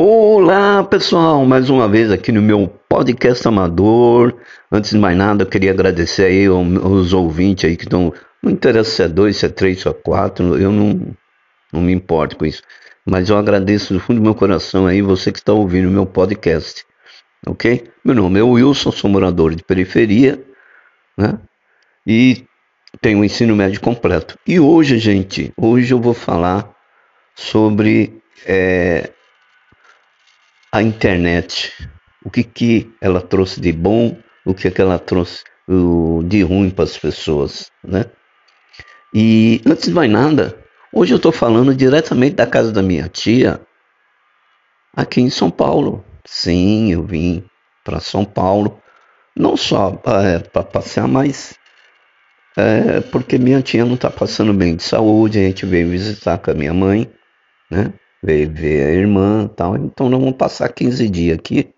[0.00, 4.32] Olá pessoal, mais uma vez aqui no meu podcast amador.
[4.70, 8.14] Antes de mais nada, eu queria agradecer aí aos ouvintes aí que estão.
[8.40, 11.16] Não interessa se é dois, se é três, se é quatro, eu não,
[11.72, 12.62] não me importo com isso.
[13.04, 16.06] Mas eu agradeço do fundo do meu coração aí você que está ouvindo o meu
[16.06, 16.86] podcast.
[17.44, 17.90] Ok?
[18.04, 20.40] Meu nome é Wilson, sou morador de periferia,
[21.16, 21.40] né?
[22.06, 22.44] E
[23.00, 24.38] tenho o ensino médio completo.
[24.46, 26.70] E hoje, gente, hoje eu vou falar
[27.34, 28.22] sobre.
[28.46, 29.10] É,
[30.72, 31.72] a internet,
[32.24, 35.44] o que, que ela trouxe de bom, o que, que ela trouxe
[36.26, 38.06] de ruim para as pessoas, né?
[39.14, 40.58] E antes de mais nada,
[40.92, 43.60] hoje eu estou falando diretamente da casa da minha tia,
[44.94, 46.04] aqui em São Paulo.
[46.24, 47.44] Sim, eu vim
[47.84, 48.80] para São Paulo,
[49.36, 51.54] não só é, para passear, mas
[52.56, 56.50] é, porque minha tia não está passando bem de saúde, a gente veio visitar com
[56.50, 57.10] a minha mãe,
[57.70, 57.92] né?
[58.22, 59.76] Veio ver a irmã tal.
[59.76, 61.72] Então nós vamos passar 15 dias aqui.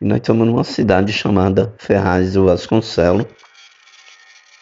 [0.00, 3.26] E nós estamos numa cidade chamada Ferraz do Vasconcelo,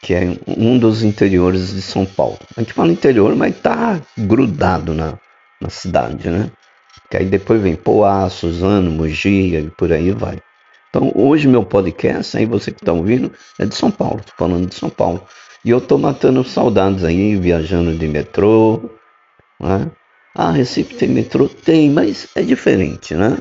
[0.03, 2.39] que é um dos interiores de São Paulo.
[2.57, 5.19] A gente fala interior, mas tá grudado na,
[5.61, 6.51] na cidade, né?
[7.11, 10.39] Que aí depois vem Poá, Suzano, Mogi e por aí vai.
[10.89, 14.67] Então hoje meu podcast, aí você que está ouvindo, é de São Paulo, tô falando
[14.67, 15.23] de São Paulo.
[15.63, 18.89] E eu tô matando saudades aí, viajando de metrô,
[19.61, 19.91] né?
[20.39, 21.49] Ah, Recife tem metrô?
[21.49, 23.39] Tem, mas é diferente, né?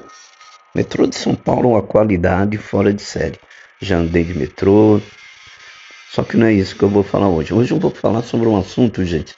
[0.73, 3.37] Metrô de São Paulo é uma qualidade fora de série.
[3.81, 5.01] Já andei de metrô.
[6.09, 7.53] Só que não é isso que eu vou falar hoje.
[7.53, 9.35] Hoje eu vou falar sobre um assunto, gente.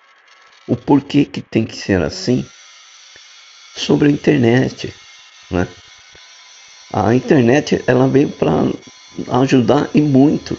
[0.68, 2.46] O porquê que tem que ser assim
[3.76, 4.94] sobre a internet,
[5.50, 5.68] né?
[6.94, 8.72] A internet ela veio para
[9.42, 10.56] ajudar e muito.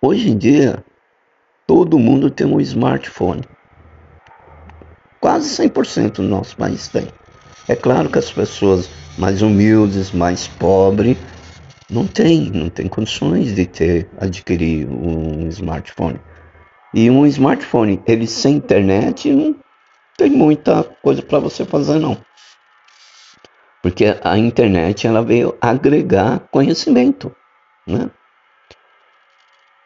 [0.00, 0.82] Hoje em dia
[1.66, 3.42] todo mundo tem um smartphone.
[5.22, 7.06] Quase 100% do nosso país tem.
[7.68, 11.16] É claro que as pessoas mais humildes, mais pobres,
[11.88, 16.20] não têm, não tem condições de ter adquirir um smartphone.
[16.92, 19.54] E um smartphone, ele sem internet, não
[20.18, 22.18] tem muita coisa para você fazer não.
[23.80, 27.32] Porque a internet ela veio agregar conhecimento,
[27.86, 28.10] né?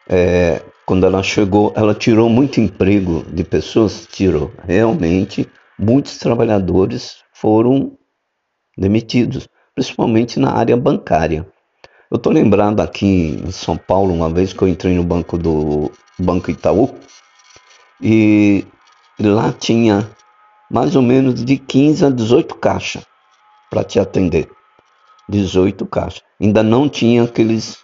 [0.09, 4.51] É, quando ela chegou, ela tirou muito emprego de pessoas, tirou.
[4.63, 5.47] Realmente,
[5.77, 7.97] muitos trabalhadores foram
[8.77, 11.45] demitidos, principalmente na área bancária.
[12.09, 15.91] Eu estou lembrado aqui em São Paulo, uma vez que eu entrei no banco do
[16.17, 16.95] Banco Itaú,
[18.01, 18.65] e
[19.19, 20.09] lá tinha
[20.71, 23.05] mais ou menos de 15 a 18 caixas
[23.69, 24.49] para te atender.
[25.27, 26.23] 18 caixas.
[26.39, 27.77] Ainda não tinha aqueles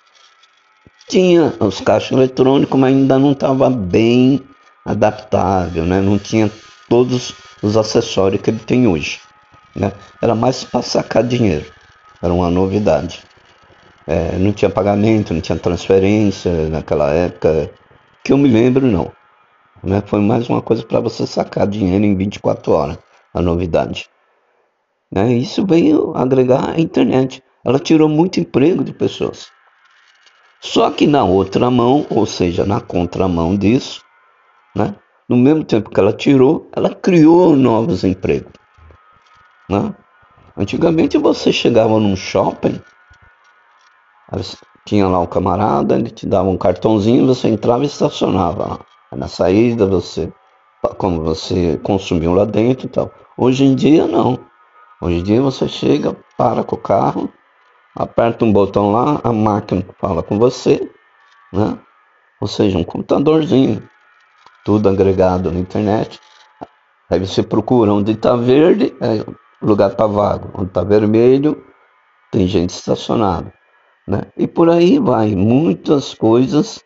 [1.13, 4.41] tinha os caixas eletrônicos, mas ainda não estava bem
[4.83, 6.01] adaptável, né?
[6.01, 6.49] não tinha
[6.89, 9.21] todos os acessórios que ele tem hoje.
[9.75, 9.91] Né?
[10.19, 11.71] Era mais para sacar dinheiro,
[12.19, 13.23] era uma novidade.
[14.07, 17.69] É, não tinha pagamento, não tinha transferência naquela época,
[18.23, 19.11] que eu me lembro não.
[19.83, 20.01] Né?
[20.07, 22.97] Foi mais uma coisa para você sacar dinheiro em 24 horas,
[23.31, 24.09] a novidade.
[25.11, 25.31] Né?
[25.33, 27.43] Isso veio agregar a internet.
[27.63, 29.52] Ela tirou muito emprego de pessoas.
[30.63, 34.01] Só que na outra mão, ou seja, na contramão disso,
[34.73, 34.95] né?
[35.27, 38.53] no mesmo tempo que ela tirou, ela criou novos empregos.
[39.69, 39.93] Né?
[40.55, 42.81] Antigamente você chegava num shopping,
[44.85, 48.79] tinha lá um camarada, ele te dava um cartãozinho, você entrava e estacionava lá.
[49.17, 50.31] Na saída você,
[50.97, 53.11] como você consumiu lá dentro e tal.
[53.37, 54.39] Hoje em dia não.
[55.01, 57.29] Hoje em dia você chega, para com o carro,
[57.95, 60.89] aperta um botão lá, a máquina fala com você,
[61.51, 61.77] né?
[62.41, 63.87] Ou seja, um computadorzinho,
[64.65, 66.19] tudo agregado na internet.
[67.09, 69.23] Aí você procura onde está verde, é,
[69.61, 70.49] lugar está vago.
[70.53, 71.63] Onde está vermelho,
[72.31, 73.53] tem gente estacionada.
[74.07, 74.23] Né?
[74.35, 75.35] E por aí vai.
[75.35, 76.83] Muitas coisas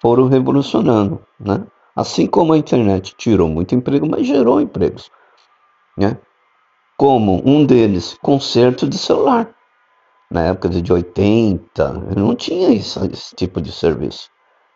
[0.00, 1.24] foram revolucionando.
[1.40, 1.66] Né?
[1.96, 5.10] Assim como a internet tirou muito emprego, mas gerou empregos.
[5.98, 6.16] Né?
[6.96, 9.55] Como um deles, conserto de celular
[10.30, 14.28] na época de 80, não tinha isso, esse tipo de serviço.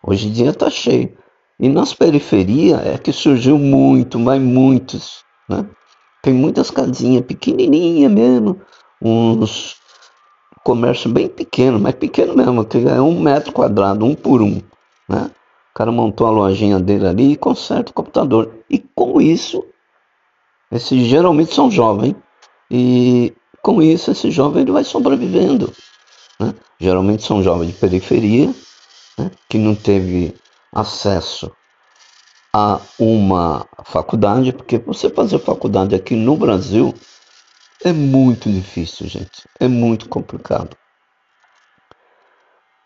[0.02, 1.16] Hoje em dia está cheio.
[1.58, 5.24] E nas periferias é que surgiu muito, mas muitos.
[5.48, 5.66] Né?
[6.22, 8.60] Tem muitas casinhas pequenininhas mesmo,
[9.02, 9.76] uns
[10.62, 14.60] comércio bem pequeno, mas pequeno mesmo, que é um metro quadrado, um por um.
[15.08, 15.30] Né?
[15.70, 18.54] O cara montou a lojinha dele ali e conserta o computador.
[18.68, 19.64] E com isso,
[20.70, 22.14] esses geralmente são jovens.
[22.70, 25.72] E com isso, esse jovem ele vai sobrevivendo.
[26.38, 26.54] Né?
[26.78, 28.54] Geralmente são jovens de periferia,
[29.18, 29.30] né?
[29.48, 30.34] que não teve
[30.72, 31.50] acesso
[32.52, 36.94] a uma faculdade, porque você fazer faculdade aqui no Brasil
[37.84, 39.48] É muito difícil, gente.
[39.58, 40.76] É muito complicado.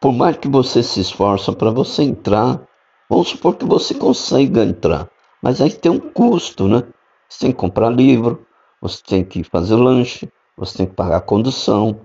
[0.00, 2.60] Por mais que você se esforce para você entrar,
[3.08, 5.08] vamos supor que você consiga entrar,
[5.42, 6.84] mas aí tem um custo, né?
[7.28, 8.46] Você tem que comprar livro,
[8.80, 12.00] você tem que fazer lanche, você tem que pagar a condução.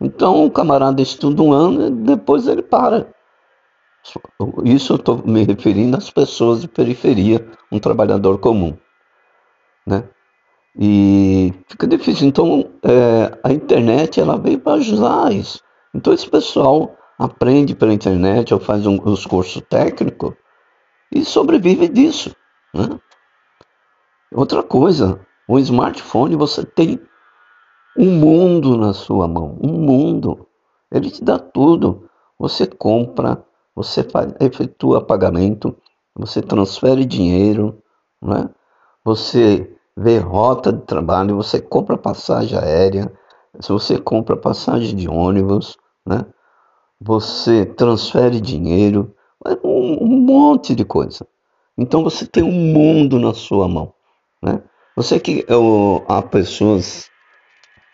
[0.00, 3.06] Então o camarada estuda um ano e depois ele para.
[4.64, 8.76] Isso eu estou me referindo às pessoas de periferia, um trabalhador comum.
[9.86, 10.02] Né?
[10.76, 12.26] E fica difícil.
[12.26, 15.60] Então é, a internet ela veio para ajudar isso.
[15.94, 20.34] Então esse pessoal aprende pela internet ou faz um, os cursos técnicos
[21.12, 22.34] e sobrevive disso.
[22.74, 22.98] Né?
[24.34, 26.98] Outra coisa, o smartphone você tem
[27.96, 30.46] um mundo na sua mão, um mundo.
[30.90, 32.08] Ele te dá tudo.
[32.38, 33.44] Você compra,
[33.74, 35.76] você faz, efetua pagamento,
[36.14, 37.82] você transfere dinheiro,
[38.20, 38.48] né?
[39.04, 43.12] você vê rota de trabalho, você compra passagem aérea,
[43.68, 46.24] você compra passagem de ônibus, né?
[47.00, 49.14] você transfere dinheiro,
[49.64, 51.26] um, um monte de coisa.
[51.76, 53.94] Então você tem um mundo na sua mão.
[54.42, 54.62] Né?
[54.96, 57.10] Você que eu, há pessoas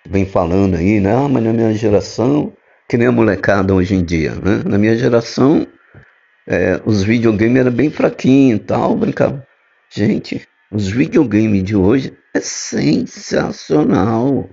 [0.09, 1.15] vem falando aí, né?
[1.15, 2.53] Ah, mas na minha geração,
[2.89, 4.63] que nem a molecada hoje em dia, né?
[4.65, 5.67] Na minha geração,
[6.47, 9.47] é, os videogames eram bem fraquinhos e tal, brincava.
[9.91, 14.49] Gente, os videogames de hoje é sensacional.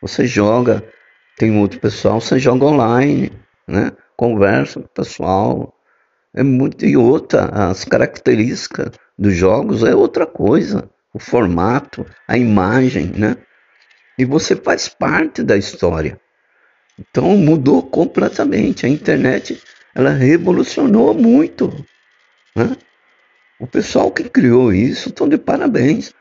[0.00, 0.84] Você joga,
[1.36, 3.32] tem outro pessoal, você joga online,
[3.66, 3.92] né?
[4.16, 5.72] Conversa com o pessoal.
[6.34, 10.88] É muito e outra, as características dos jogos é outra coisa.
[11.12, 13.36] O formato, a imagem, né?
[14.18, 16.18] E você faz parte da história.
[16.98, 18.86] Então mudou completamente.
[18.86, 19.62] A internet
[19.94, 21.84] ela revolucionou muito.
[22.54, 22.76] Né?
[23.60, 26.12] O pessoal que criou isso estão de parabéns.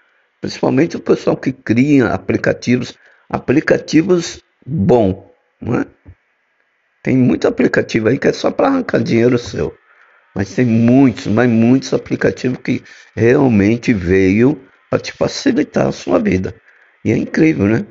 [0.42, 2.98] Principalmente o pessoal que cria aplicativos,
[3.30, 5.32] aplicativos bom.
[5.62, 5.86] Né?
[7.02, 9.76] Tem muito aplicativo aí que é só para arrancar dinheiro seu.
[10.36, 12.84] Mas tem muitos, mas muitos aplicativos que
[13.16, 16.54] realmente veio para te facilitar a sua vida.
[17.06, 17.86] E é incrível, né?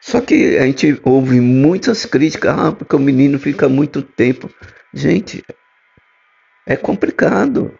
[0.00, 4.50] Só que a gente ouve muitas críticas, ah, porque o menino fica muito tempo.
[4.92, 5.44] Gente,
[6.66, 7.78] é complicado.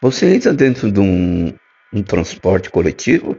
[0.00, 1.52] Você entra dentro de um,
[1.92, 3.38] um transporte coletivo,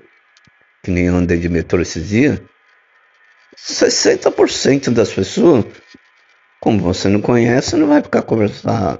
[0.83, 2.39] que nem eu andei de metrô esses dias,
[3.57, 5.65] 60% das pessoas,
[6.61, 8.99] como você não conhece, não vai ficar conversar,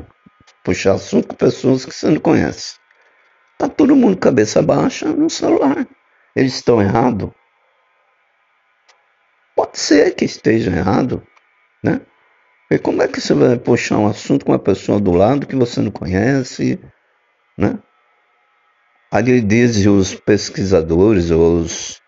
[0.64, 2.76] puxar assunto com pessoas que você não conhece.
[3.60, 5.88] Tá todo mundo cabeça baixa no celular.
[6.36, 7.32] Eles estão errados?
[9.56, 11.26] Pode ser que esteja errado,
[11.84, 12.02] né?
[12.72, 15.56] E como é que você vai puxar um assunto com uma pessoa do lado que
[15.56, 16.80] você não conhece,
[17.58, 17.78] né?
[19.12, 22.02] Ali dizem os pesquisadores, os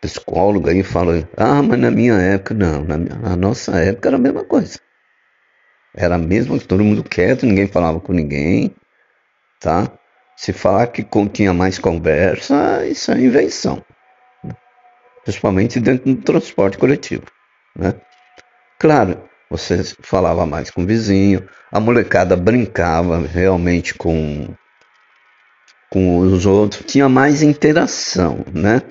[0.00, 4.16] psicólogos aí falam, ah, mas na minha época, não, na, minha, na nossa época era
[4.16, 4.78] a mesma coisa.
[5.96, 8.74] Era mesmo que todo mundo quieto, ninguém falava com ninguém,
[9.60, 9.88] tá?
[10.36, 13.84] Se falar que tinha mais conversa, isso é invenção.
[15.22, 17.24] Principalmente dentro do transporte coletivo,
[17.76, 17.94] né?
[18.78, 24.48] Claro, você falava mais com o vizinho, a molecada brincava realmente com,
[25.90, 28.82] com os outros, tinha mais interação, né?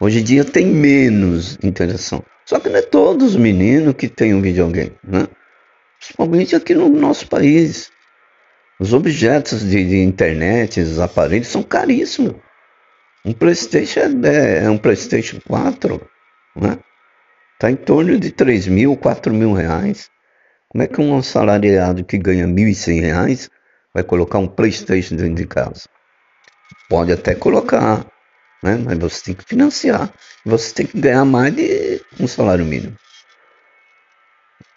[0.00, 2.22] Hoje em dia tem menos interação.
[2.44, 5.26] Só que não é todos os meninos que têm um videogame, né?
[5.98, 7.90] Principalmente aqui no nosso país.
[8.78, 12.34] Os objetos de, de internet, os aparelhos são caríssimos.
[13.24, 16.00] Um PlayStation é, é um PlayStation 4,
[16.54, 16.78] né?
[17.58, 20.10] Tá em torno de 3 mil, 4 mil reais.
[20.68, 23.50] Como é que um assalariado que ganha 1.100 reais
[23.94, 25.88] vai colocar um PlayStation dentro de casa?
[26.88, 28.06] Pode até colocar,
[28.62, 28.76] né?
[28.76, 30.12] mas você tem que financiar.
[30.44, 32.96] Você tem que ganhar mais de um salário mínimo.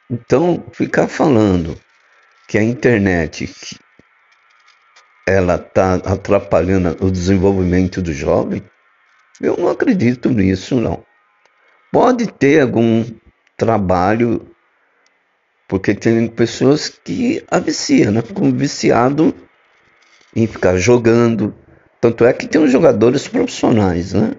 [0.09, 1.79] Então, ficar falando
[2.47, 3.47] que a internet
[5.29, 8.63] ela está atrapalhando o desenvolvimento do jovem,
[9.39, 11.03] eu não acredito nisso, não.
[11.91, 13.05] Pode ter algum
[13.55, 14.49] trabalho,
[15.67, 18.21] porque tem pessoas que a viciam, né?
[18.23, 19.33] Ficam viciado
[20.35, 21.53] em ficar jogando.
[22.01, 24.33] Tanto é que tem os jogadores profissionais, né?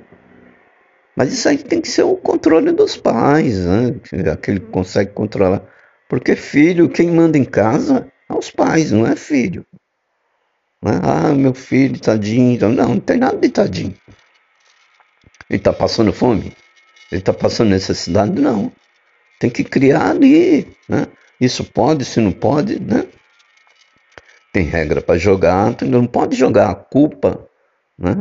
[1.16, 3.94] Mas isso aí tem que ser o controle dos pais, né?
[4.32, 5.62] Aquele que consegue controlar.
[6.08, 9.64] Porque filho, quem manda em casa é os pais, não é filho.
[10.82, 10.92] Né?
[11.02, 12.54] Ah, meu filho, tadinho.
[12.54, 13.94] Então, não, não tem nada de tadinho.
[15.48, 16.52] Ele está passando fome?
[17.10, 18.40] Ele está passando necessidade?
[18.40, 18.72] Não.
[19.38, 20.66] Tem que criar ali.
[20.88, 21.06] Né?
[21.40, 23.06] Isso pode, se não pode, né?
[24.52, 27.48] Tem regra para jogar, não pode jogar a culpa
[27.98, 28.16] né?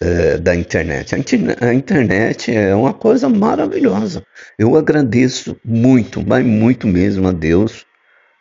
[0.00, 1.14] É, da internet.
[1.14, 2.50] A, internet.
[2.54, 4.24] é uma coisa maravilhosa.
[4.58, 7.84] Eu agradeço muito, mas muito mesmo a Deus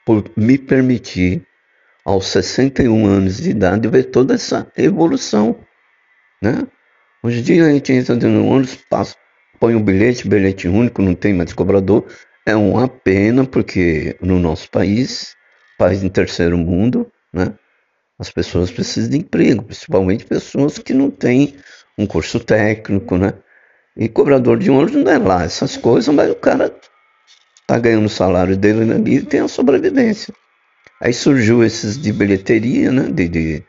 [0.06, 1.46] por me permitir,
[2.10, 5.56] aos 61 anos de idade, ver toda essa evolução.
[6.42, 6.68] Né?
[7.22, 9.16] Hoje em dia a gente entra no ônibus, passa,
[9.60, 12.04] põe um bilhete, bilhete único, não tem mais cobrador.
[12.48, 15.36] É uma pena, porque no nosso país,
[15.78, 17.54] país em terceiro mundo, né?
[18.18, 21.58] As pessoas precisam de emprego, principalmente pessoas que não têm
[21.96, 23.34] um curso técnico, né?
[23.96, 26.74] E cobrador de ônibus não é lá essas coisas, mas o cara
[27.68, 30.34] tá ganhando o salário dele ali e tem a sobrevivência.
[31.02, 33.10] Aí surgiu esses de bilheteria, né?
[33.12, 33.64] De, de,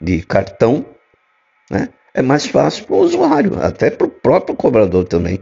[0.00, 0.84] de cartão,
[1.70, 1.88] né?
[2.14, 5.40] É mais fácil para o usuário, até para o próprio cobrador também.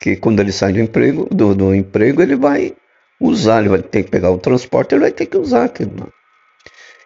[0.00, 2.74] Que quando ele sai do emprego, do, do emprego, ele vai
[3.20, 5.92] usar, ele vai ter que pegar o transporte, ele vai ter que usar aquilo.
[5.94, 6.06] Né?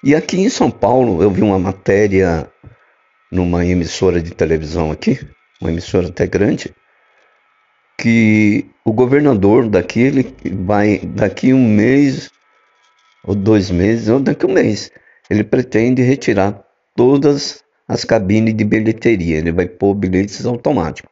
[0.02, 2.48] E aqui em São Paulo, eu vi uma matéria
[3.30, 5.20] numa emissora de televisão aqui,
[5.60, 6.74] uma emissora até grande,
[7.98, 10.34] que o governador daqui, ele
[10.64, 12.30] vai, daqui um mês,
[13.24, 14.90] ou dois meses, ou daqui um mês,
[15.28, 16.62] ele pretende retirar
[16.96, 21.10] todas as cabines de bilheteria, ele vai pôr bilhetes automáticos.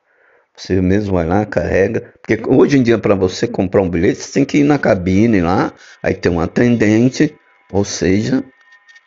[0.58, 2.12] Você mesmo vai lá, carrega.
[2.20, 5.40] Porque hoje em dia, para você comprar um bilhete, você tem que ir na cabine
[5.40, 5.72] lá,
[6.02, 7.34] aí tem um atendente,
[7.72, 8.42] ou seja,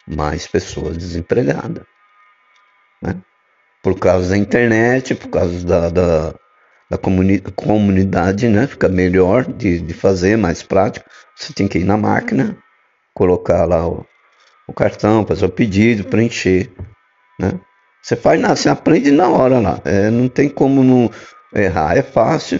[0.07, 1.83] mais pessoas desempregadas.
[3.01, 3.17] Né?
[3.83, 6.35] Por causa da internet, por causa da, da,
[6.89, 8.65] da comuni comunidade, né?
[8.65, 11.09] fica melhor de, de fazer, mais prático.
[11.35, 12.57] Você tem que ir na máquina,
[13.13, 14.05] colocar lá o,
[14.67, 16.71] o cartão, fazer o pedido, preencher.
[17.39, 17.59] Né?
[18.01, 19.81] Você faz nada, você aprende na hora lá.
[19.85, 21.09] É, não tem como não
[21.53, 22.59] errar, é fácil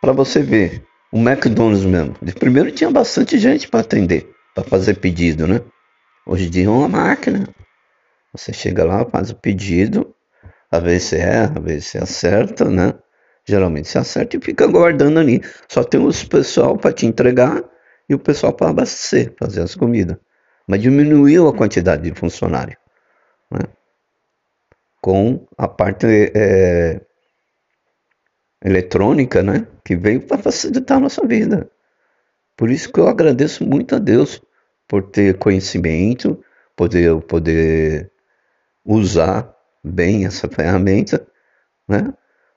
[0.00, 0.84] para você ver.
[1.12, 2.14] O McDonald's mesmo.
[2.20, 5.60] De primeiro tinha bastante gente para atender, para fazer pedido, né?
[6.26, 7.48] Hoje em dia é uma máquina.
[8.32, 10.14] Você chega lá, faz o pedido,
[10.70, 12.92] às vezes você erra, às vezes você acerta, né?
[13.46, 15.40] Geralmente você acerta e fica aguardando ali.
[15.68, 17.62] Só tem os pessoal para te entregar
[18.08, 20.16] e o pessoal para abastecer, fazer as comidas.
[20.66, 22.76] Mas diminuiu a quantidade de funcionário.
[23.50, 23.60] Né?
[25.00, 27.00] Com a parte é,
[28.64, 29.66] eletrônica, né?
[29.84, 31.70] Que veio para facilitar a nossa vida.
[32.56, 34.42] Por isso que eu agradeço muito a Deus
[34.88, 36.42] por ter conhecimento,
[36.74, 38.10] poder, poder
[38.84, 41.26] usar bem essa ferramenta,
[41.88, 42.12] né?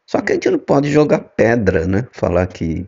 [0.06, 2.08] Só que a gente não pode jogar pedra, né?
[2.12, 2.88] Falar que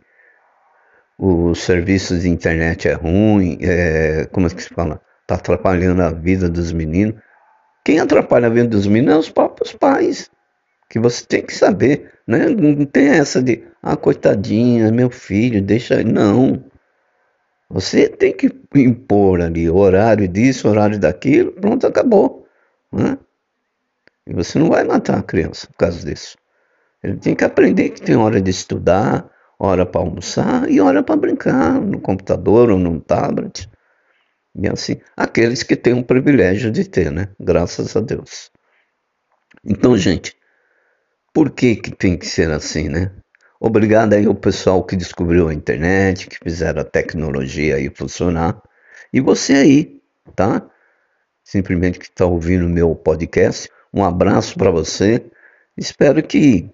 [1.24, 5.00] os serviços de internet é ruim, é, como é que se fala?
[5.28, 7.14] Tá atrapalhando a vida dos meninos.
[7.86, 10.32] Quem atrapalha a vida dos meninos é os próprios pais.
[10.90, 12.50] Que você tem que saber, né?
[12.50, 16.04] Não tem essa de, ah, coitadinha, meu filho, deixa.
[16.04, 16.64] Não.
[17.70, 22.48] Você tem que impor ali horário disso, horário daquilo, pronto, acabou.
[22.92, 23.16] Né?
[24.26, 26.36] E você não vai matar a criança por causa disso.
[27.04, 29.30] Ele tem que aprender que tem hora de estudar,
[29.64, 33.70] hora para almoçar e hora para brincar no computador ou no tablet.
[34.56, 37.30] E assim, aqueles que têm o privilégio de ter, né?
[37.40, 38.50] Graças a Deus.
[39.64, 40.36] Então, gente,
[41.32, 43.12] por que, que tem que ser assim, né?
[43.60, 48.60] Obrigado aí ao pessoal que descobriu a internet, que fizeram a tecnologia aí funcionar.
[49.14, 50.02] E você aí,
[50.36, 50.68] tá?
[51.44, 53.70] Simplesmente que está ouvindo o meu podcast.
[53.94, 55.24] Um abraço para você.
[55.78, 56.68] Espero que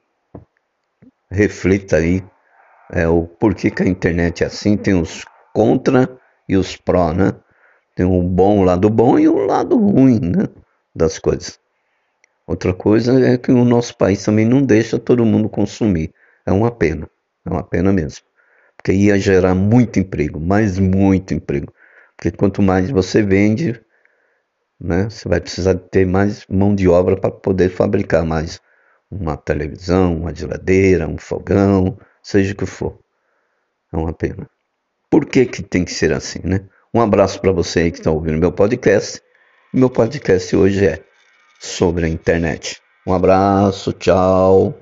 [1.29, 2.23] reflita aí
[2.91, 4.77] é, o porquê que a internet é assim.
[4.77, 6.09] Tem os contra
[6.47, 7.33] e os pró, né?
[7.95, 10.47] Tem o bom, o lado bom e o lado ruim, né?
[10.95, 11.59] Das coisas.
[12.45, 16.13] Outra coisa é que o nosso país também não deixa todo mundo consumir.
[16.45, 17.09] É uma pena,
[17.45, 18.23] é uma pena mesmo.
[18.77, 21.73] Porque ia gerar muito emprego, mas muito emprego.
[22.15, 23.79] Porque quanto mais você vende,
[24.79, 28.61] né, você vai precisar ter mais mão de obra para poder fabricar mais
[29.09, 31.97] uma televisão, uma geladeira, um fogão,
[32.27, 32.99] seja o que for.
[33.93, 34.49] É uma pena.
[35.09, 36.67] Por que, que tem que ser assim, né?
[36.93, 39.21] Um abraço para você aí que está ouvindo meu podcast.
[39.73, 41.01] Meu podcast hoje é
[41.57, 42.81] sobre a internet.
[43.05, 44.77] Um abraço, tchau.